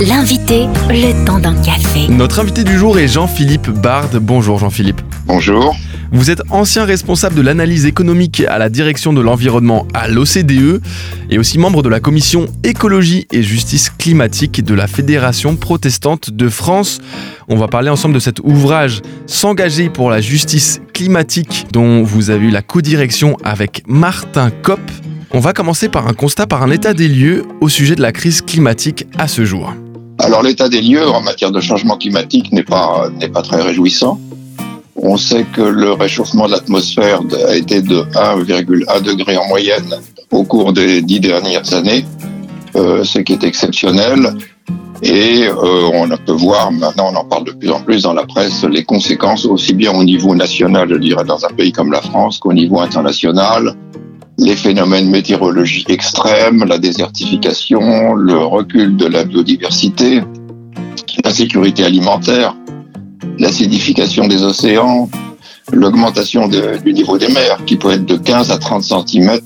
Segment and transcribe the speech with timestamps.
[0.00, 2.06] L'invité, le temps d'un café.
[2.08, 4.08] Notre invité du jour est Jean-Philippe Bard.
[4.20, 5.00] Bonjour Jean-Philippe.
[5.26, 5.74] Bonjour.
[6.12, 10.80] Vous êtes ancien responsable de l'analyse économique à la direction de l'environnement à l'OCDE
[11.30, 16.48] et aussi membre de la commission écologie et justice climatique de la Fédération protestante de
[16.48, 17.00] France.
[17.48, 22.46] On va parler ensemble de cet ouvrage S'engager pour la justice climatique dont vous avez
[22.46, 24.80] eu la co-direction avec Martin Kopp.
[25.32, 28.12] On va commencer par un constat, par un état des lieux au sujet de la
[28.12, 29.74] crise climatique à ce jour.
[30.18, 34.20] Alors l'état des lieux en matière de changement climatique n'est pas, n'est pas très réjouissant.
[34.96, 39.94] On sait que le réchauffement de l'atmosphère a été de 1,1 degré en moyenne
[40.32, 42.04] au cours des dix dernières années,
[42.74, 44.34] euh, ce qui est exceptionnel.
[45.02, 48.26] Et euh, on peut voir, maintenant on en parle de plus en plus dans la
[48.26, 52.02] presse, les conséquences aussi bien au niveau national, je dirais, dans un pays comme la
[52.02, 53.76] France, qu'au niveau international,
[54.38, 60.22] les phénomènes météorologiques extrêmes, la désertification, le recul de la biodiversité,
[61.24, 62.56] la sécurité alimentaire,
[63.38, 65.10] l'acidification des océans,
[65.72, 69.40] l'augmentation du niveau des mers qui peut être de 15 à 30 cm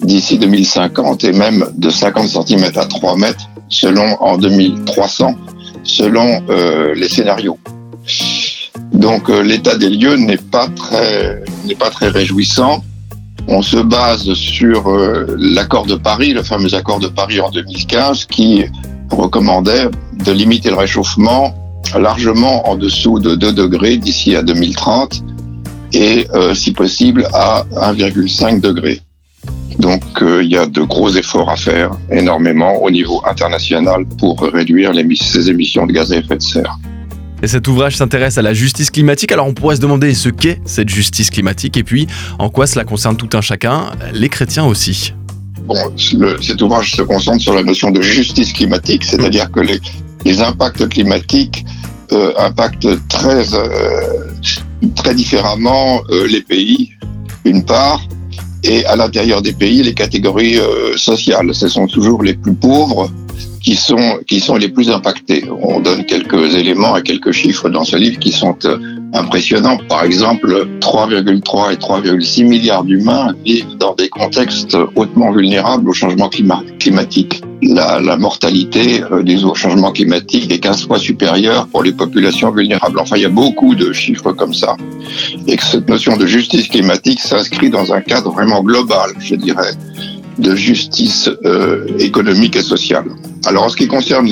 [0.00, 5.34] d'ici 2050 et même de 50 cm à 3 mètres selon en 2300
[5.82, 7.58] selon euh, les scénarios.
[8.92, 12.82] Donc euh, l'état des lieux n'est pas très n'est pas très réjouissant
[13.48, 18.26] on se base sur euh, l'accord de Paris, le fameux accord de Paris en 2015,
[18.26, 18.64] qui
[19.10, 19.88] recommandait
[20.24, 21.54] de limiter le réchauffement
[21.96, 25.22] largement en dessous de 2 degrés d'ici à 2030
[25.92, 29.00] et euh, si possible à 1,5 degré.
[29.78, 34.40] Donc euh, il y a de gros efforts à faire, énormément au niveau international pour
[34.42, 36.78] réduire ces émissions de gaz à effet de serre.
[37.46, 39.30] Et cet ouvrage s'intéresse à la justice climatique.
[39.30, 41.76] Alors on pourrait se demander ce qu'est cette justice climatique?
[41.76, 42.08] Et puis
[42.40, 45.14] en quoi cela concerne tout un chacun, les chrétiens aussi?
[45.64, 45.76] Bon,
[46.42, 51.64] cet ouvrage se concentre sur la notion de justice climatique, c'est-à-dire que les, impacts climatiques
[52.10, 54.24] euh, impactent très, euh,
[54.96, 56.90] très différemment euh, les pays,
[57.44, 58.02] une part,
[58.66, 60.58] et à l'intérieur des pays, les catégories
[60.96, 61.54] sociales.
[61.54, 63.10] Ce sont toujours les plus pauvres
[63.66, 65.44] qui sont, qui sont les plus impactés.
[65.60, 68.78] On donne quelques éléments et quelques chiffres dans ce livre qui sont euh,
[69.12, 69.78] impressionnants.
[69.88, 76.30] Par exemple, 3,3 et 3,6 milliards d'humains vivent dans des contextes hautement vulnérables au changement
[76.78, 77.42] climatique.
[77.62, 82.98] La, mortalité euh, des au changement climatique est 15 fois supérieure pour les populations vulnérables.
[82.98, 84.76] Enfin, il y a beaucoup de chiffres comme ça.
[85.46, 89.72] Et que cette notion de justice climatique s'inscrit dans un cadre vraiment global, je dirais,
[90.38, 93.06] de justice euh, économique et sociale.
[93.46, 94.28] Alors en ce qui concerne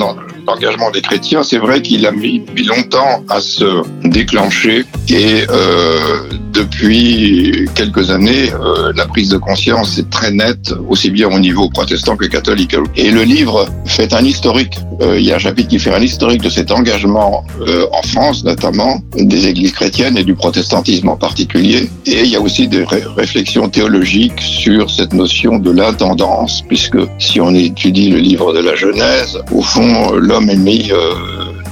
[0.47, 7.67] l'engagement des chrétiens, c'est vrai qu'il a mis, longtemps à se déclencher et euh, depuis
[7.75, 12.15] quelques années, euh, la prise de conscience est très nette, aussi bien au niveau protestant
[12.15, 12.75] que catholique.
[12.95, 14.77] Et le livre fait un historique.
[15.01, 17.43] Euh, il y a un chapitre qui fait un historique de cet engagement
[17.91, 21.89] en France, notamment des églises chrétiennes et du protestantisme en particulier.
[22.05, 22.85] Et il y a aussi des
[23.17, 28.75] réflexions théologiques sur cette notion de l'intendance, puisque si on étudie le livre de la
[28.75, 30.91] Genèse, au fond, l'homme est mis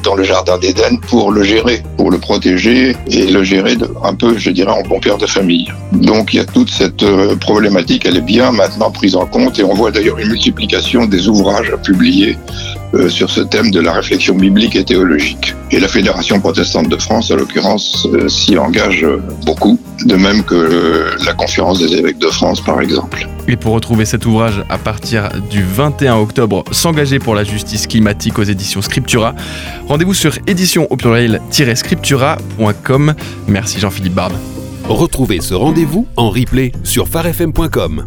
[0.04, 4.14] dans le jardin d'Éden pour le gérer, pour le protéger et le gérer de, un
[4.14, 5.72] peu, je dirais, en bon père de famille.
[5.94, 9.58] Donc il y a toute cette euh, problématique, elle est bien maintenant prise en compte
[9.60, 12.38] et on voit d'ailleurs une multiplication des ouvrages publiés
[12.94, 15.56] euh, sur ce thème de la réflexion biblique et théologique.
[15.72, 19.06] Et la Fédération protestante de France, en l'occurrence, euh, s'y engage
[19.46, 23.28] beaucoup, de même que la Conférence des évêques de France, par exemple.
[23.48, 28.40] Et pour retrouver cet ouvrage à partir du 21 octobre, S'engager pour la justice climatique
[28.40, 29.36] aux éditions Scriptura,
[29.88, 33.14] rendez-vous sur édition au pluriel-scriptura.com.
[33.48, 34.32] Merci Jean-Philippe Bard.
[34.88, 38.06] Retrouvez ce rendez-vous en replay sur farfm.com.